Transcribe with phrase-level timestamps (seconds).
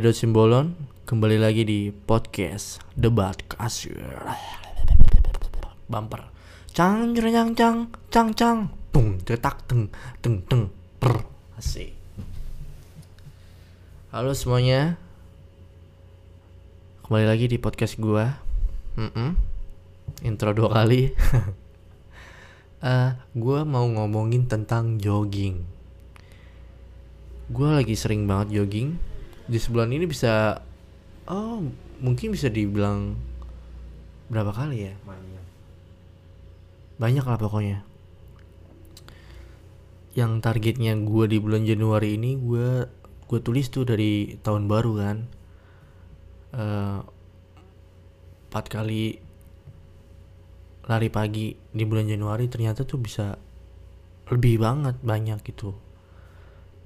[0.00, 0.72] gue Edo Simbolon
[1.04, 4.00] Kembali lagi di podcast Debat Kasir.
[5.92, 6.24] Bumper.
[6.72, 7.78] Cang cang cang
[8.08, 8.58] cang cang.
[8.88, 9.92] Tung tetak teng
[10.24, 11.20] teng teng per.
[11.60, 11.92] Asik.
[14.08, 14.96] Halo semuanya.
[17.04, 18.24] Kembali lagi di podcast gue
[18.96, 19.36] Mm-mm.
[20.24, 21.12] Intro dua kali.
[22.80, 25.60] Eh, Gue mau ngomongin tentang jogging.
[27.52, 29.09] Gue lagi sering banget jogging
[29.50, 30.62] di sebulan ini bisa
[31.26, 31.66] oh
[31.98, 33.18] mungkin bisa dibilang
[34.30, 34.94] berapa kali ya?
[37.02, 37.26] Banyak.
[37.26, 37.82] Lah pokoknya.
[40.14, 42.86] Yang targetnya gue di bulan Januari ini gue
[43.26, 45.16] gue tulis tuh dari tahun baru kan.
[46.54, 47.00] Eh,
[48.50, 49.18] empat kali
[50.90, 53.34] lari pagi di bulan Januari ternyata tuh bisa
[54.30, 55.74] lebih banget banyak gitu.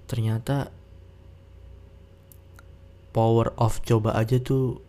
[0.08, 0.83] Ternyata
[3.14, 4.82] power of coba aja tuh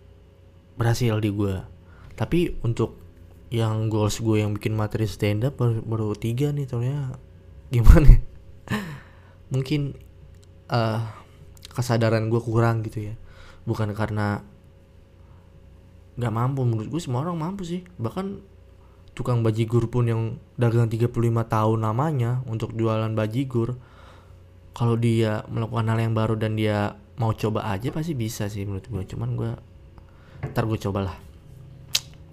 [0.76, 1.62] berhasil di gue
[2.18, 2.98] tapi untuk
[3.54, 7.22] yang goals gue yang bikin materi stand up baru, baru tiga nih ternyata
[7.70, 8.20] gimana?
[9.54, 9.96] Mungkin
[10.72, 11.02] eh
[11.76, 13.16] kesadaran gue kurang gitu ya.
[13.68, 14.42] Bukan karena
[16.16, 17.84] nggak mampu menurut gue semua orang mampu sih.
[18.00, 18.56] Bahkan
[19.16, 20.22] tukang bajigur pun yang
[20.60, 21.12] dagang 35
[21.48, 23.80] tahun namanya untuk jualan bajigur
[24.76, 28.88] kalau dia melakukan hal yang baru dan dia mau coba aja pasti bisa sih menurut
[28.92, 29.52] gue cuman gue
[30.52, 31.16] ntar gue cobalah.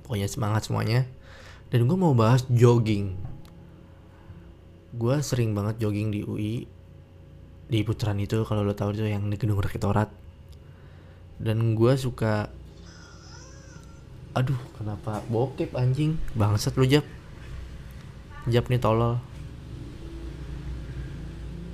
[0.05, 1.07] Pokoknya semangat semuanya.
[1.73, 3.17] Dan gue mau bahas jogging.
[4.93, 6.69] Gue sering banget jogging di UI
[7.73, 10.13] di putaran itu kalau lo tahu itu yang di gedung rektorat
[11.41, 12.53] dan gue suka
[14.37, 16.21] aduh kenapa bokep anjing.
[16.37, 17.07] Bangsat lu jap
[18.45, 19.17] jap nih tolol.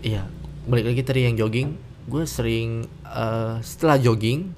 [0.07, 0.31] Iya
[0.71, 4.57] balik lagi tadi yang jogging gue sering eh, setelah jogging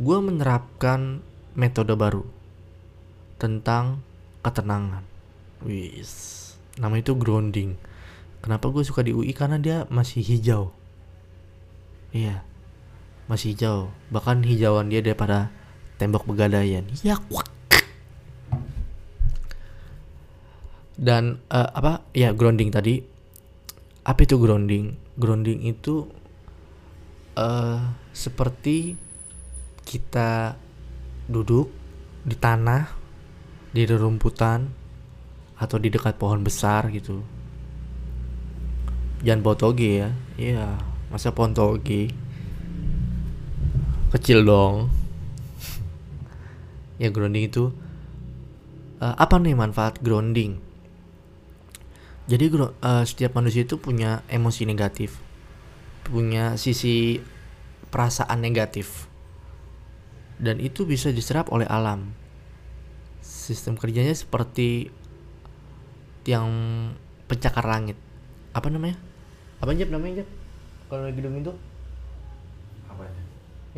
[0.00, 1.20] gue menerapkan
[1.58, 2.24] metode baru
[3.36, 4.00] tentang
[4.40, 5.04] ketenangan.
[5.66, 6.38] Wis
[6.78, 7.76] nama itu grounding.
[8.40, 10.72] Kenapa gue suka di UI karena dia masih hijau.
[12.14, 12.46] Iya
[13.26, 13.90] masih hijau.
[14.14, 15.50] Bahkan hijauan dia daripada
[16.00, 17.50] tembok pegadaian ya kuak.
[20.94, 22.06] Dan eh, apa?
[22.14, 23.02] Ya grounding tadi
[24.10, 24.98] apa itu grounding?
[25.14, 26.10] Grounding itu
[27.38, 27.78] eh
[28.10, 28.98] seperti
[29.86, 30.58] kita
[31.30, 31.70] duduk
[32.26, 32.90] di tanah
[33.70, 34.66] di rerumputan
[35.54, 37.22] atau di dekat pohon besar gitu.
[39.22, 40.10] Jangan pohon toge ya.
[40.34, 40.74] Iya
[41.14, 42.10] masa pohon toge?
[44.10, 44.90] Kecil dong.
[47.00, 47.72] Ya grounding itu
[49.00, 50.69] eh, apa nih manfaat grounding
[52.28, 55.16] jadi eh, setiap manusia itu punya emosi negatif,
[56.04, 57.22] punya sisi
[57.90, 59.08] perasaan negatif,
[60.40, 62.12] dan itu bisa diserap oleh alam.
[63.20, 64.88] Sistem kerjanya seperti
[66.28, 66.48] yang
[67.26, 67.96] pencakar langit.
[68.54, 68.98] Apa namanya?
[69.60, 70.28] Apa Jep namanya Jep?
[70.90, 71.52] Kalau di gedung itu
[72.90, 73.22] Apanya?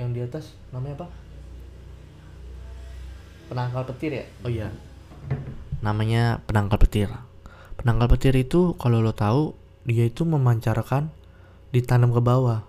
[0.01, 1.07] yang di atas namanya apa?
[3.53, 4.25] Penangkal petir ya?
[4.47, 4.69] Oh iya.
[5.85, 7.13] Namanya penangkal petir.
[7.83, 11.11] Penangkal petir itu kalau lo tahu dia itu memancarkan
[11.75, 12.63] ditanam ke bawah.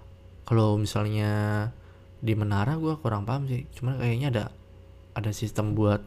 [0.50, 1.70] Kalau misalnya
[2.18, 3.70] di menara gua kurang paham sih.
[3.78, 4.46] Cuman kayaknya ada
[5.14, 6.02] ada sistem buat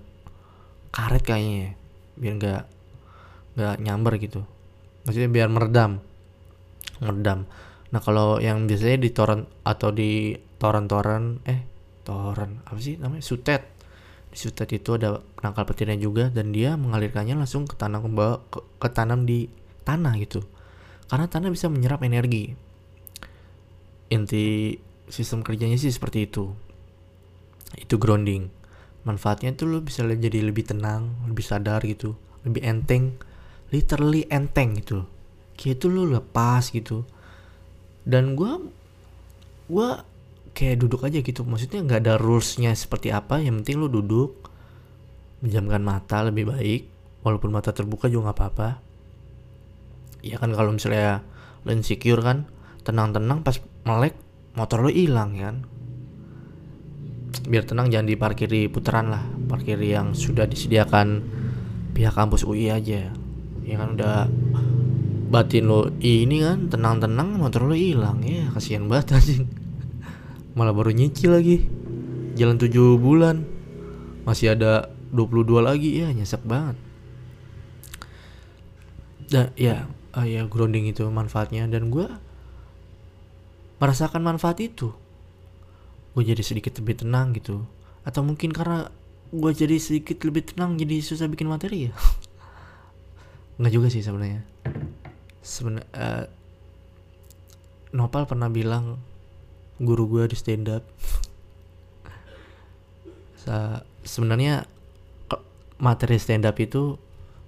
[0.91, 1.71] karet kayaknya ya.
[2.19, 2.63] biar nggak
[3.55, 4.43] nggak nyamber gitu.
[5.07, 6.03] Maksudnya biar meredam.
[6.99, 7.47] Meredam.
[7.95, 11.63] Nah, kalau yang biasanya di toren atau di toren-toren eh
[12.03, 13.23] toren apa sih namanya?
[13.23, 13.76] Sutet
[14.37, 18.89] di sutet itu ada penangkal petirnya juga dan dia mengalirkannya langsung ke tanam ke ke,
[18.93, 19.49] tanam di
[19.89, 20.45] tanah gitu.
[21.09, 22.53] Karena tanah bisa menyerap energi.
[24.13, 24.77] Inti
[25.09, 26.53] sistem kerjanya sih seperti itu.
[27.81, 28.53] Itu grounding.
[29.09, 33.19] Manfaatnya tuh lo bisa jadi lebih tenang lebih sadar gitu lebih enteng
[33.75, 35.07] literally enteng gitu
[35.57, 37.03] kayak itu lo lepas gitu.
[38.07, 38.61] Dan gua
[39.67, 40.07] gua
[40.57, 41.45] kayak duduk aja gitu.
[41.45, 44.49] Maksudnya nggak ada rulesnya seperti apa yang penting lu duduk
[45.45, 46.89] menjamkan mata lebih baik
[47.21, 48.69] walaupun mata terbuka juga nggak apa-apa.
[50.25, 51.21] Ya kan kalau misalnya
[51.69, 52.49] lu insecure kan
[52.89, 54.17] tenang-tenang pas melek
[54.57, 55.57] motor lu hilang kan?
[57.45, 61.21] Biar tenang jangan diparkir di putaran lah parkir yang sudah disediakan
[61.93, 63.13] pihak kampus UI aja.
[63.61, 64.25] Ya kan udah
[65.27, 68.25] batin lo ini kan tenang-tenang motor lo hilang.
[68.25, 69.66] Ya kasihan banget anjing
[70.57, 71.69] malah baru nyicil lagi.
[72.35, 73.45] Jalan 7 bulan.
[74.25, 76.01] Masih ada 22 lagi.
[76.01, 76.81] Ya nyesek banget.
[79.29, 79.85] Dan ya
[80.17, 81.69] ah, ya grounding itu manfaatnya.
[81.69, 82.19] Dan gua
[83.77, 84.97] merasakan manfaat itu.
[86.17, 87.61] Gue jadi sedikit lebih tenang gitu.
[88.09, 88.89] Atau mungkin karena
[89.29, 91.93] gue jadi sedikit lebih tenang jadi susah bikin materi ya?
[93.61, 94.41] Nggak juga sih sebenarnya.
[95.45, 96.25] Sebenarnya uh,
[97.93, 98.97] Nopal pernah bilang
[99.81, 100.85] guru gue di stand up.
[104.07, 104.67] Sebenarnya
[105.79, 106.99] materi stand up itu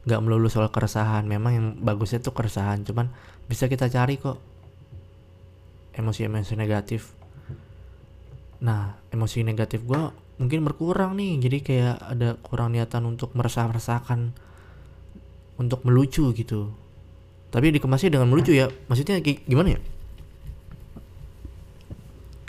[0.06, 3.12] nggak melulu soal keresahan memang yang bagusnya tuh keresahan cuman
[3.44, 4.40] bisa kita cari kok
[5.96, 7.12] emosi-emosi negatif.
[8.64, 10.00] Nah emosi negatif gue
[10.38, 14.32] mungkin berkurang nih jadi kayak ada kurang niatan untuk meresah-resahkan
[15.58, 16.70] untuk melucu gitu.
[17.50, 19.80] Tapi dikemasnya dengan melucu ya maksudnya gimana ya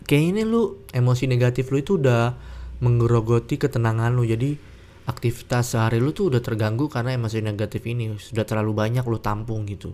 [0.10, 2.34] kayak ini lu emosi negatif lu itu udah
[2.82, 4.26] menggerogoti ketenangan lu.
[4.26, 4.58] Jadi
[5.06, 8.18] aktivitas sehari lu tuh udah terganggu karena emosi negatif ini.
[8.18, 9.94] Sudah terlalu banyak lu tampung gitu.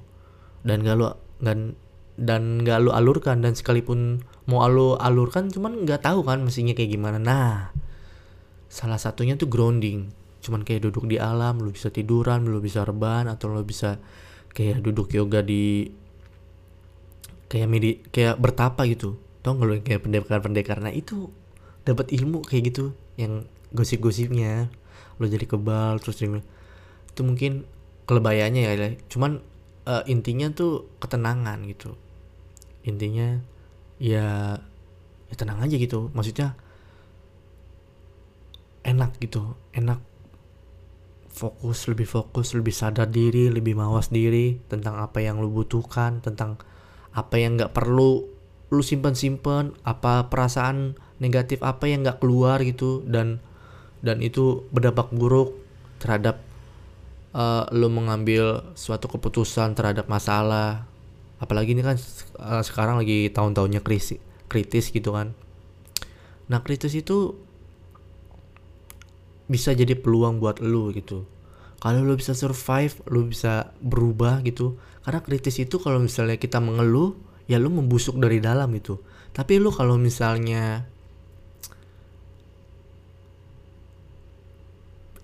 [0.63, 1.11] Dan gak lu
[1.43, 1.75] dan
[2.15, 3.43] dan gak lu alurkan.
[3.43, 7.19] Dan sekalipun mau lu alurkan cuman nggak tahu kan mestinya kayak gimana.
[7.19, 7.75] Nah
[8.71, 10.15] salah satunya tuh grounding.
[10.39, 13.99] Cuman kayak duduk di alam lu bisa tiduran lu bisa rebahan atau lu bisa
[14.55, 15.91] kayak duduk yoga di
[17.51, 20.81] kayak medi kayak bertapa gitu tau nggak lu kayak pendekar-pendekar?
[20.81, 21.29] Nah itu
[21.85, 24.73] dapat ilmu kayak gitu yang gosip-gosipnya.
[25.21, 27.69] Lo jadi kebal terus itu mungkin
[28.09, 29.45] kelebayanya ya cuman
[29.85, 31.93] uh, intinya tuh ketenangan gitu.
[32.81, 33.37] Intinya
[34.01, 34.57] ya
[35.29, 36.09] ya tenang aja gitu.
[36.17, 36.57] Maksudnya
[38.81, 39.53] enak gitu.
[39.77, 40.01] Enak
[41.35, 46.55] fokus lebih fokus lebih sadar diri lebih mawas diri tentang apa yang lu butuhkan tentang
[47.11, 48.34] apa yang nggak perlu
[48.73, 49.13] lu simpan
[49.85, 53.39] apa perasaan negatif apa yang nggak keluar gitu dan
[54.01, 55.57] dan itu berdampak buruk
[56.01, 56.41] terhadap
[57.35, 60.87] uh, lo mengambil suatu keputusan terhadap masalah.
[61.41, 61.99] Apalagi ini kan
[62.39, 65.33] uh, sekarang lagi tahun-tahunnya krisis kritis gitu kan.
[66.47, 67.33] Nah kritis itu
[69.45, 71.25] bisa jadi peluang buat lo gitu.
[71.81, 74.77] Kalau lo bisa survive lo bisa berubah gitu.
[75.05, 77.13] Karena kritis itu kalau misalnya kita mengeluh
[77.45, 79.01] ya lo membusuk dari dalam gitu
[79.35, 80.85] tapi lo kalau misalnya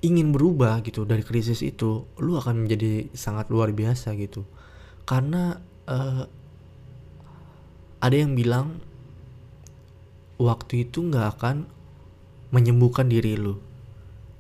[0.01, 4.43] ingin berubah gitu dari krisis itu lu akan menjadi sangat luar biasa gitu.
[5.05, 6.25] Karena uh,
[8.01, 8.81] ada yang bilang
[10.41, 11.69] waktu itu nggak akan
[12.49, 13.61] menyembuhkan diri lu.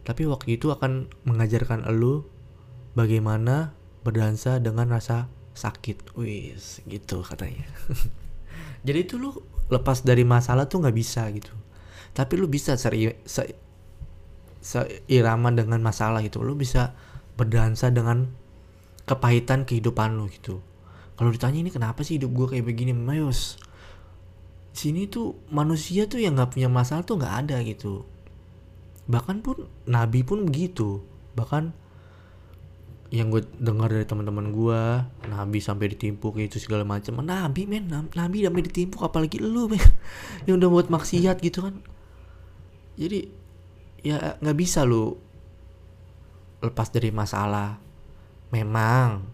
[0.01, 2.25] Tapi waktu itu akan mengajarkan lu
[2.97, 7.67] bagaimana berdansa dengan rasa sakit wis gitu katanya.
[8.87, 9.31] Jadi itu lu
[9.71, 11.53] lepas dari masalah tuh nggak bisa gitu.
[12.11, 13.55] Tapi lu bisa seri, se,
[14.59, 16.43] seirama dengan masalah gitu.
[16.43, 16.91] Lo bisa
[17.39, 18.27] berdansa dengan
[19.07, 20.59] kepahitan kehidupan lo gitu.
[21.15, 22.91] Kalau ditanya ini kenapa sih hidup gue kayak begini?
[22.97, 23.61] Mayos
[24.71, 28.07] sini tuh manusia tuh yang nggak punya masalah tuh nggak ada gitu.
[29.11, 31.03] Bahkan pun nabi pun begitu.
[31.35, 31.75] Bahkan
[33.11, 34.81] yang gue dengar dari teman-teman gue
[35.27, 37.19] nabi sampai ditimpuk itu segala macam.
[37.19, 39.83] Nabi men nabi sampai ditimpuk apalagi lu men.
[40.47, 41.75] Yang udah buat maksiat gitu kan.
[42.95, 43.27] Jadi
[43.99, 45.11] ya nggak bisa lu
[46.63, 47.83] lepas dari masalah.
[48.55, 49.27] Memang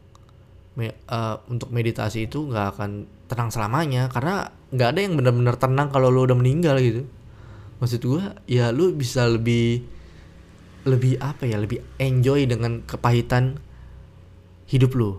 [0.73, 4.09] me, uh, untuk meditasi itu nggak akan tenang selamanya.
[4.09, 7.05] Karena nggak ada yang benar-benar tenang kalau lu udah meninggal gitu.
[7.77, 9.85] Maksud gua ya lu bisa lebih
[10.89, 13.66] lebih apa ya lebih enjoy dengan kepahitan
[14.67, 15.11] hidup lu.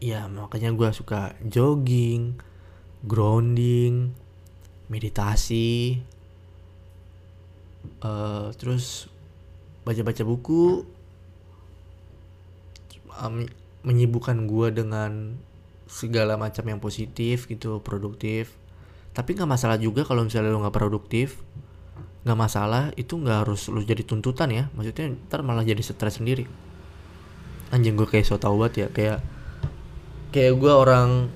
[0.00, 2.38] Ya makanya gua suka jogging
[3.04, 4.10] grounding
[4.88, 6.00] meditasi
[8.02, 9.06] uh, terus
[9.84, 10.84] baca-baca buku
[13.20, 13.46] um,
[13.86, 15.38] menyibukkan gue dengan
[15.88, 18.52] segala macam yang positif gitu produktif.
[19.16, 21.40] Tapi nggak masalah juga kalau misalnya lo nggak produktif.
[22.26, 24.64] Nggak masalah itu nggak harus lo jadi tuntutan ya.
[24.76, 26.67] Maksudnya ntar malah jadi stres sendiri
[27.74, 29.18] anjing gue kayak so tau banget ya kayak
[30.32, 31.28] kayak gue orang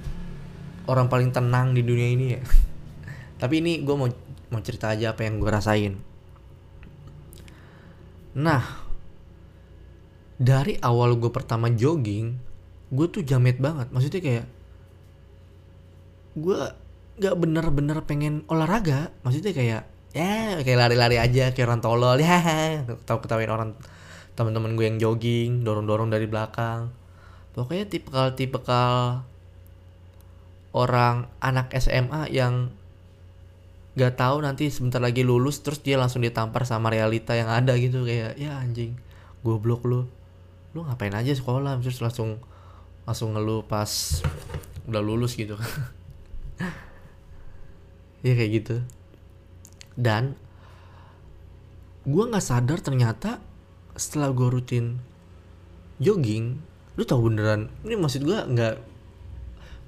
[0.88, 2.40] orang paling tenang di dunia ini ya
[3.40, 4.08] tapi ini gue mau
[4.52, 6.12] mau cerita aja apa yang gue rasain
[8.32, 8.64] Nah,
[10.40, 12.40] dari awal gue pertama jogging,
[12.88, 13.92] gue tuh jamet banget.
[13.92, 14.46] Maksudnya kayak
[16.32, 16.60] gue
[17.20, 19.12] gak bener-bener pengen olahraga.
[19.20, 23.72] Maksudnya kayak ya kayak lari-lari aja kayak orang tolol ya tahu ketawain orang
[24.32, 26.88] teman-teman gue yang jogging dorong-dorong dari belakang.
[27.52, 29.24] Pokoknya tipikal-tipikal
[30.72, 32.72] orang anak SMA yang
[33.92, 38.08] gak tahu nanti sebentar lagi lulus terus dia langsung ditampar sama realita yang ada gitu
[38.08, 38.96] kayak ya anjing
[39.44, 40.08] goblok lu.
[40.72, 41.76] Lu ngapain aja sekolah?
[41.84, 42.40] Terus langsung
[43.04, 44.24] langsung ngeluh pas
[44.88, 45.56] udah lulus gitu.
[48.22, 48.76] Ya kayak gitu.
[49.98, 50.38] Dan
[52.06, 53.42] gue nggak sadar ternyata
[54.02, 54.98] setelah gue rutin
[56.02, 56.58] jogging
[56.98, 58.74] lu tahu beneran ini maksud gue nggak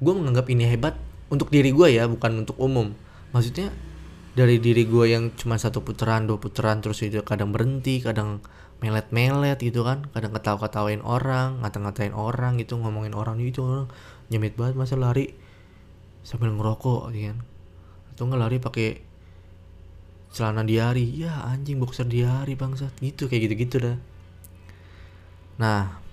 [0.04, 0.94] gue menganggap ini hebat
[1.32, 2.92] untuk diri gue ya bukan untuk umum.
[3.34, 3.72] Maksudnya
[4.34, 8.42] dari diri gue yang cuma satu putaran dua putaran terus itu kadang berhenti kadang
[8.82, 13.86] melet-melet gitu kan kadang ketawa-ketawain orang ngata-ngatain orang gitu ngomongin orang gitu orang
[14.28, 15.32] nyemit banget masa lari
[16.26, 17.38] sambil ngerokok gitu kan.
[18.14, 18.88] Atau nggak lari pakai
[20.34, 21.06] celana diari.
[21.14, 22.90] Ya anjing boxer diari bangsat.
[22.98, 23.96] Gitu kayak gitu-gitu dah.
[25.62, 26.04] Nah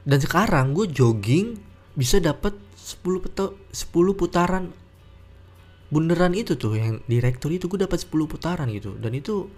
[0.00, 1.60] dan sekarang gue jogging
[1.92, 4.72] bisa dapat 10 peto, 10 putaran
[5.90, 8.94] bunderan itu tuh yang direktur itu gue dapat 10 putaran gitu.
[8.96, 9.50] Dan itu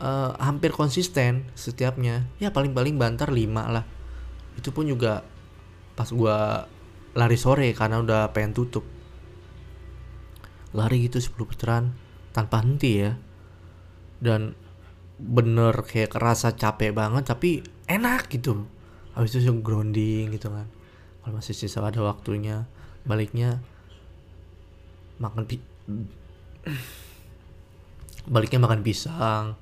[0.00, 2.28] uh, hampir konsisten setiapnya.
[2.38, 3.84] Ya paling-paling bantar 5 lah.
[4.56, 5.24] Itu pun juga
[5.96, 6.36] pas gue
[7.18, 8.84] lari sore karena udah pengen tutup
[10.76, 11.94] lari gitu 10 putaran
[12.32, 13.16] tanpa henti ya.
[14.18, 14.56] Dan
[15.18, 18.66] bener kayak kerasa capek banget tapi enak gitu.
[19.14, 20.66] Habis itu grounding gitu kan.
[21.22, 22.64] Kalau masih sisa ada waktunya
[23.04, 23.62] baliknya
[25.18, 25.58] makan pi
[28.32, 29.58] baliknya makan pisang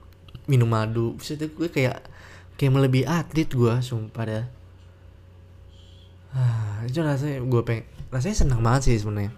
[0.46, 1.16] minum madu.
[1.16, 2.04] Bisa gue kayak
[2.56, 4.44] kayak melebihi atlet gue sumpah dah
[6.32, 9.32] ah, itu rasanya gue pengen rasanya senang banget sih sebenarnya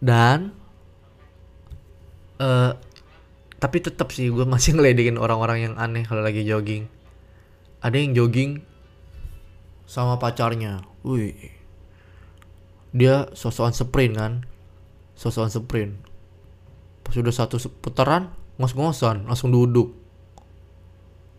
[0.00, 0.52] dan
[2.40, 2.76] uh,
[3.56, 6.88] tapi tetap sih gue masih ngeledekin orang-orang yang aneh kalau lagi jogging.
[7.80, 8.60] Ada yang jogging
[9.86, 10.82] sama pacarnya.
[11.06, 11.54] Wih.
[12.96, 14.32] Dia sosokan sprint kan?
[15.14, 15.92] Sosokan sprint.
[17.06, 19.94] Pas udah satu putaran ngos-ngosan langsung duduk.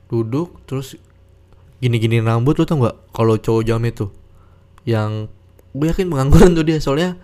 [0.08, 0.96] Duduk terus
[1.84, 3.12] gini-gini rambut lo tau nggak?
[3.12, 4.08] Kalau cowok jam itu.
[4.88, 5.28] Yang
[5.76, 7.20] gue yakin pengangguran tuh dia soalnya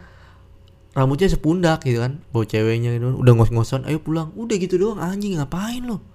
[0.94, 2.22] rambutnya sepundak gitu kan.
[2.30, 4.34] Bawa ceweknya gitu udah ngos-ngosan ayo pulang.
[4.34, 6.14] Udah gitu doang anjing ngapain lo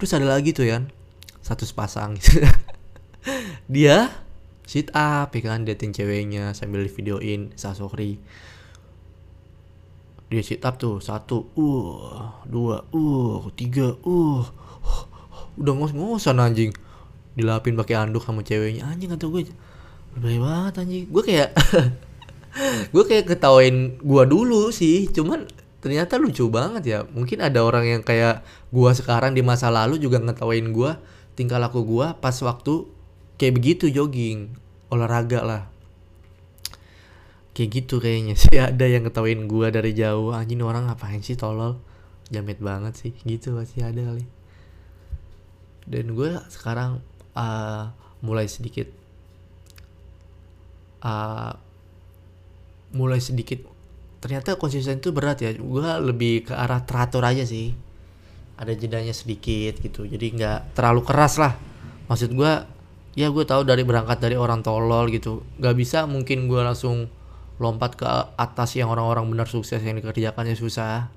[0.00, 0.80] terus ada lagi tuh ya
[1.44, 2.40] satu sepasang gitu.
[3.74, 4.08] Dia
[4.64, 8.16] sit up ya kan dating ceweknya sambil videoin sasori
[10.30, 14.46] dia sit up tuh satu uh dua uh tiga uh.
[15.58, 16.70] Udah ngos-ngosan anjing.
[17.34, 18.86] Dilapin pakai anduk sama ceweknya.
[18.86, 19.50] Anjing atau gue.
[20.16, 21.04] Lebih banget anjing.
[21.10, 21.50] Gue kayak
[22.94, 25.46] gue kayak ketawain gue dulu sih cuman
[25.80, 26.98] ternyata lucu banget ya.
[27.08, 30.92] Mungkin ada orang yang kayak gue sekarang di masa lalu juga ngetawain gue
[31.34, 32.84] tingkah laku gue pas waktu
[33.40, 34.52] kayak begitu jogging
[34.92, 35.62] olahraga lah.
[37.56, 41.80] Kayak gitu kayaknya sih ada yang ngetawain gue dari jauh anjing orang ngapain sih tolol?
[42.30, 44.22] Jamet banget sih gitu pasti ada kali.
[45.88, 47.02] Dan gue sekarang
[47.34, 47.90] uh,
[48.22, 48.86] mulai sedikit
[51.02, 51.56] uh,
[52.94, 53.62] mulai sedikit.
[54.20, 55.50] Ternyata konsisten itu berat ya.
[55.56, 57.72] Gue lebih ke arah teratur aja sih.
[58.60, 60.04] Ada jedanya sedikit gitu.
[60.04, 61.56] Jadi nggak terlalu keras lah.
[62.10, 62.52] Maksud gue
[63.16, 65.40] ya gue tahu dari berangkat dari orang tolol gitu.
[65.56, 67.08] Nggak bisa mungkin gue langsung
[67.60, 71.08] lompat ke atas yang orang-orang benar sukses yang dikerjakannya susah.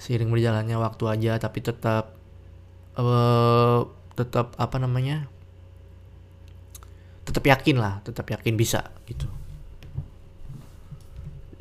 [0.00, 2.16] Seiring berjalannya waktu aja tapi tetap
[2.96, 3.84] uh,
[4.16, 5.28] tetap apa namanya?
[7.28, 9.28] Tetap yakin lah tetap yakin bisa gitu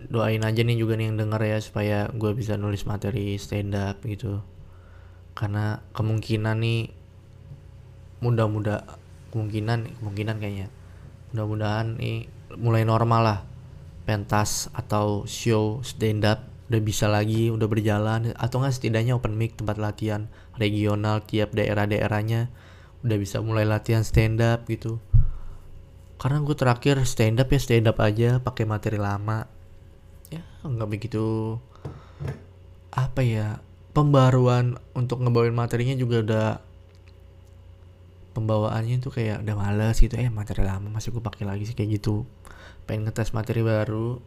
[0.09, 4.01] doain aja nih juga nih yang denger ya supaya gue bisa nulis materi stand up
[4.01, 4.41] gitu.
[5.37, 6.89] Karena kemungkinan nih
[8.19, 8.99] mudah-mudah
[9.29, 10.67] kemungkinan kemungkinan kayaknya
[11.31, 12.25] mudah-mudahan nih
[12.57, 13.39] mulai normal lah.
[14.09, 19.57] Pentas atau show stand up udah bisa lagi udah berjalan atau nggak setidaknya open mic
[19.57, 22.49] tempat latihan regional tiap daerah-daerahnya
[23.05, 24.97] udah bisa mulai latihan stand up gitu.
[26.17, 29.58] Karena gue terakhir stand up ya stand up aja pakai materi lama
[30.63, 31.55] nggak begitu
[32.91, 33.63] apa ya
[33.95, 36.49] pembaruan untuk ngebawain materinya juga udah
[38.33, 40.15] pembawaannya tuh kayak udah males gitu.
[40.15, 42.23] Eh materi lama masih gue pakai lagi sih kayak gitu.
[42.87, 44.21] Pengen ngetes materi baru.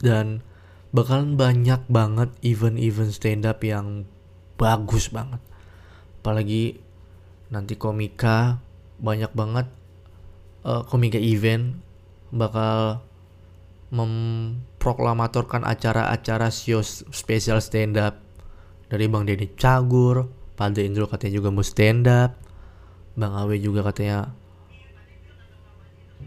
[0.00, 0.46] Dan
[0.94, 4.06] bakalan banyak banget event-event stand up yang
[4.54, 5.42] bagus banget.
[6.22, 6.78] Apalagi
[7.50, 8.62] nanti komika
[9.00, 9.66] banyak banget
[10.62, 11.80] uh, komika event
[12.30, 13.02] bakal
[13.90, 18.22] memproklamatorkan acara-acara show spesial stand up
[18.90, 22.36] dari Bang Deddy Cagur, Pada Indro katanya juga mau stand up,
[23.16, 24.30] Bang Awe juga katanya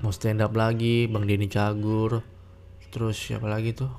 [0.01, 2.25] mau stand up lagi, Bang Denny Cagur,
[2.89, 3.91] terus siapa lagi tuh?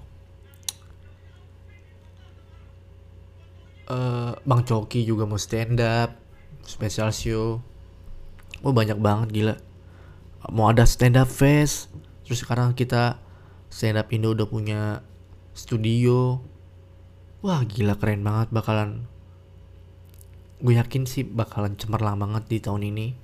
[3.84, 6.16] Uh, Bang Coki juga mau stand up,
[6.64, 7.60] special show.
[8.64, 9.56] Oh banyak banget gila.
[10.52, 11.92] Mau ada stand up fest.
[12.24, 13.20] Terus sekarang kita
[13.74, 15.02] stand up Indo udah punya
[15.50, 16.38] studio.
[17.42, 19.10] Wah gila keren banget bakalan.
[20.62, 23.18] Gue yakin sih bakalan cemerlang banget di tahun ini.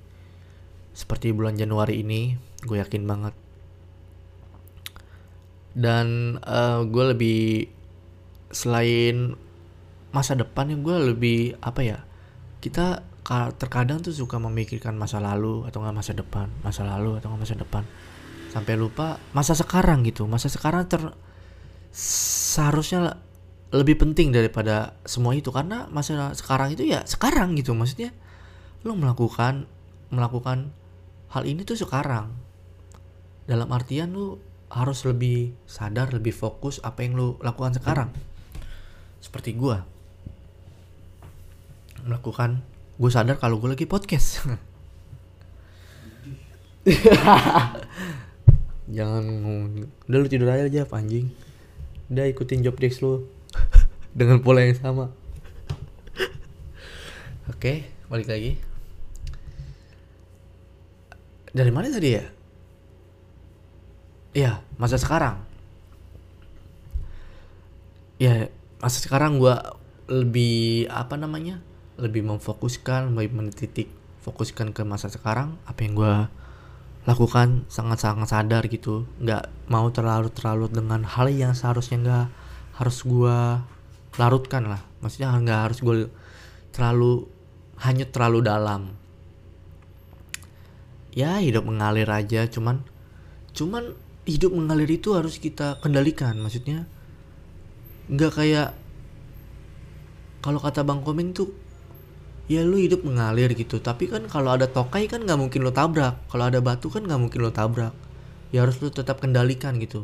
[0.91, 2.35] Seperti bulan Januari ini
[2.67, 3.31] gue yakin banget.
[5.71, 7.71] Dan uh, gue lebih
[8.51, 9.39] selain
[10.11, 12.03] masa depan yang gue lebih apa ya
[12.59, 13.07] kita
[13.55, 17.55] terkadang tuh suka memikirkan masa lalu atau nggak masa depan masa lalu atau nggak masa
[17.55, 17.87] depan
[18.51, 20.27] sampai lupa masa sekarang gitu.
[20.27, 20.99] Masa sekarang ter
[21.95, 23.15] seharusnya
[23.71, 25.55] lebih penting daripada semua itu.
[25.55, 27.71] Karena masa sekarang itu ya sekarang gitu.
[27.71, 28.11] Maksudnya
[28.83, 29.65] lo melakukan
[30.11, 30.75] melakukan
[31.31, 32.35] hal ini tuh sekarang.
[33.47, 38.11] Dalam artian lo harus lebih sadar lebih fokus apa yang lo lakukan sekarang.
[39.23, 39.79] Seperti gue
[42.01, 42.65] melakukan
[42.97, 44.41] gue sadar kalau gue lagi podcast
[48.91, 49.23] jangan
[50.05, 51.31] udah lu tidur aja aja anjing.
[52.11, 53.25] Udah ikutin job desk lu.
[54.19, 55.15] Dengan pola yang sama.
[57.47, 58.59] Oke balik lagi.
[61.51, 62.25] Dari mana tadi ya?
[64.31, 65.43] Ya masa sekarang.
[68.19, 69.55] Ya masa sekarang gue
[70.11, 71.63] lebih apa namanya?
[71.95, 73.87] Lebih memfokuskan lebih menitik
[74.21, 76.15] fokuskan ke masa sekarang apa yang gue
[77.05, 79.09] lakukan sangat-sangat sadar gitu.
[79.21, 82.27] Nggak mau terlalu terlalu dengan hal yang seharusnya nggak
[82.77, 83.37] harus gue
[84.17, 84.81] larutkan lah.
[85.01, 85.95] Maksudnya nggak harus gue
[86.75, 87.25] terlalu
[87.81, 88.81] hanyut terlalu dalam.
[91.11, 92.87] Ya hidup mengalir aja cuman
[93.51, 96.37] cuman hidup mengalir itu harus kita kendalikan.
[96.37, 96.85] Maksudnya
[98.11, 98.69] nggak kayak
[100.41, 101.53] kalau kata bang komeng tuh
[102.51, 103.79] ya lu hidup mengalir gitu.
[103.79, 106.19] Tapi kan kalau ada tokai kan nggak mungkin lo tabrak.
[106.27, 107.95] Kalau ada batu kan nggak mungkin lo tabrak.
[108.51, 110.03] Ya harus lu tetap kendalikan gitu.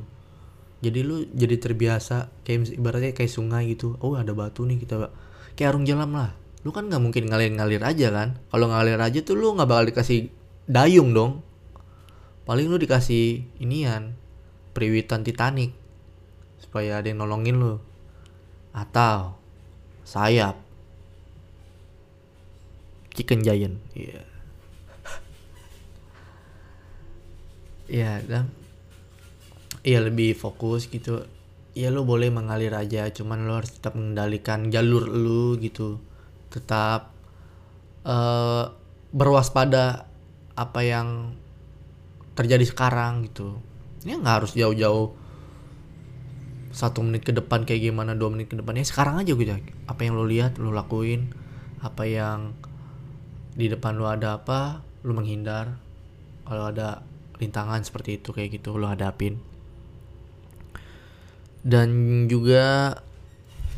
[0.80, 4.00] Jadi lu jadi terbiasa kayak ibaratnya kayak sungai gitu.
[4.00, 5.12] Oh ada batu nih kita
[5.60, 6.32] kayak arung jelam lah.
[6.64, 8.40] Lu kan nggak mungkin ngalir-ngalir aja kan.
[8.48, 10.32] Kalau ngalir aja tuh lu nggak bakal dikasih
[10.72, 11.44] dayung dong.
[12.48, 14.16] Paling lu dikasih inian
[14.72, 15.76] periwitan Titanic.
[16.64, 17.84] Supaya ada yang nolongin lu.
[18.72, 19.36] Atau
[20.08, 20.67] sayap
[23.18, 23.82] Chicken Giant.
[23.98, 24.22] Iya.
[24.22, 24.26] Yeah.
[27.88, 28.46] Iya, yeah, dan
[29.82, 31.26] iya lebih fokus gitu.
[31.72, 35.98] Ya lo boleh mengalir aja, cuman lo harus tetap mengendalikan jalur lu gitu.
[36.52, 37.16] Tetap
[38.04, 38.76] uh,
[39.16, 40.12] berwaspada
[40.54, 41.34] apa yang
[42.36, 43.58] terjadi sekarang gitu.
[44.04, 45.16] Ya nggak harus jauh-jauh
[46.78, 49.50] satu menit ke depan kayak gimana dua menit ke depan ya sekarang aja gitu
[49.90, 51.34] apa yang lo lihat lo lakuin
[51.82, 52.54] apa yang
[53.58, 55.82] di depan lu ada apa lu menghindar.
[56.46, 57.02] Kalau ada
[57.42, 59.42] rintangan seperti itu kayak gitu lu hadapin.
[61.66, 62.96] Dan juga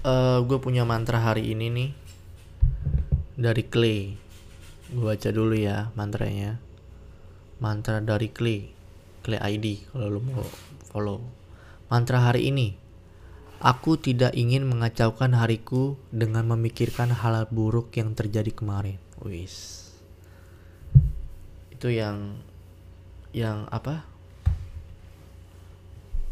[0.03, 1.89] uh, eh, gue punya mantra hari ini nih
[3.39, 4.19] dari Clay.
[4.91, 6.59] Gue baca dulu ya mantranya.
[7.63, 8.67] Mantra dari Clay.
[9.23, 10.43] Clay ID kalau lu mau
[10.91, 11.23] follow.
[11.87, 12.75] Mantra hari ini
[13.63, 19.87] aku tidak ingin mengacaukan hariku dengan memikirkan hal buruk yang terjadi kemarin wis.
[21.71, 22.39] Itu yang
[23.35, 24.05] yang apa?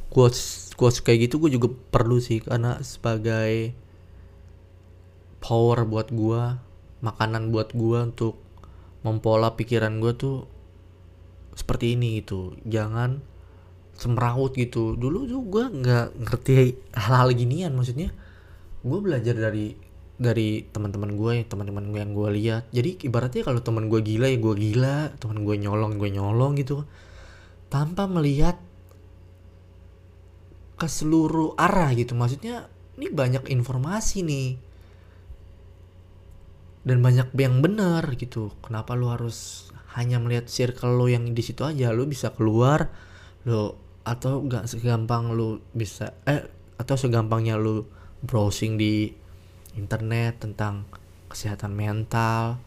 [0.07, 3.75] Quotes quotes kayak gitu gue juga perlu sih karena sebagai
[5.43, 6.41] power buat gue
[7.03, 8.35] makanan buat gue untuk
[9.05, 10.37] mempola pikiran gue tuh
[11.53, 12.53] seperti ini gitu.
[12.65, 13.21] Jangan
[13.97, 14.93] semrawut gitu.
[14.93, 16.53] Dulu tuh gue nggak ngerti
[16.93, 18.13] hal-hal ginian maksudnya
[18.85, 19.86] gue belajar dari
[20.17, 22.63] dari teman-teman gue teman-teman gue yang gue lihat.
[22.73, 24.97] Jadi ibaratnya kalau teman gue gila ya gue gila.
[25.21, 26.83] Teman gue nyolong gue nyolong gitu.
[27.69, 28.57] Tanpa melihat
[30.77, 32.17] ke seluruh arah gitu.
[32.17, 32.65] Maksudnya
[32.97, 34.49] ini banyak informasi nih.
[36.81, 38.57] Dan banyak yang benar gitu.
[38.65, 41.93] Kenapa lu harus hanya melihat circle lo yang di situ aja?
[41.93, 42.89] Lu bisa keluar
[43.45, 43.77] lo
[44.07, 46.47] atau gak segampang lu bisa eh
[46.79, 47.83] atau segampangnya lu
[48.23, 49.11] browsing di
[49.77, 50.89] internet tentang
[51.29, 52.57] kesehatan mental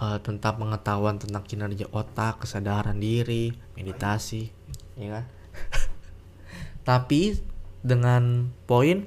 [0.00, 4.48] uh, tentang pengetahuan tentang kinerja otak kesadaran diri meditasi
[4.96, 5.24] ya kan?
[6.88, 7.36] Tapi
[7.84, 9.04] dengan poin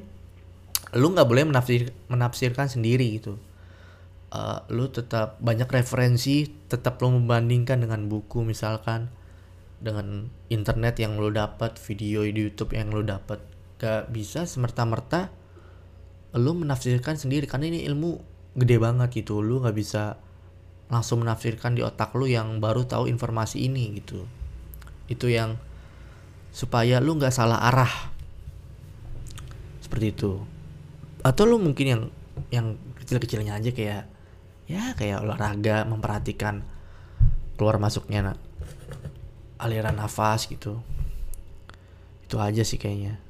[0.94, 3.42] lu nggak boleh menafsir menafsirkan sendiri gitu.
[4.34, 9.14] Uh, lu tetap banyak referensi tetap lu membandingkan dengan buku misalkan
[9.84, 13.44] dengan internet yang lu dapat video di YouTube yang lu dapat
[13.78, 15.28] gak bisa semerta-merta
[16.34, 18.18] lu menafsirkan sendiri karena ini ilmu
[18.58, 19.46] gede banget gitu.
[19.46, 20.18] Lu nggak bisa
[20.90, 24.26] langsung menafsirkan di otak lu yang baru tahu informasi ini gitu.
[25.06, 25.58] Itu yang
[26.50, 27.94] supaya lu nggak salah arah.
[29.82, 30.42] Seperti itu.
[31.22, 32.04] Atau lu mungkin yang
[32.50, 32.68] yang
[32.98, 34.04] kecil-kecilnya aja kayak
[34.66, 36.66] ya kayak olahraga memperhatikan
[37.58, 38.42] keluar masuknya na-
[39.62, 40.82] aliran nafas gitu.
[42.26, 43.23] Itu aja sih kayaknya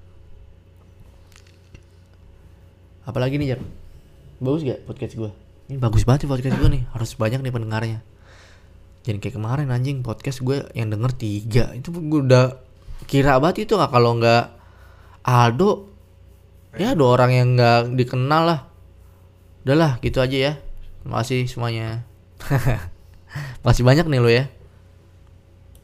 [3.04, 3.62] apalagi nih Jap
[4.44, 5.32] bagus gak podcast gue
[5.72, 6.84] ini bagus banget podcast gue nih.
[6.92, 8.00] Harus banyak nih pendengarnya.
[9.08, 11.72] Jangan kayak kemarin anjing podcast gue yang denger tiga.
[11.72, 12.60] Itu gue udah
[13.08, 14.44] kira banget itu nggak kalau nggak
[15.24, 15.88] Aldo.
[16.76, 18.60] Ya dua orang yang nggak dikenal lah.
[19.64, 20.54] Udahlah gitu aja ya.
[21.08, 22.04] Kasih semuanya.
[23.66, 24.46] Masih banyak nih lo ya